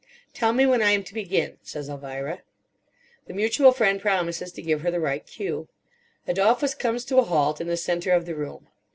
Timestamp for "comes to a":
6.73-7.23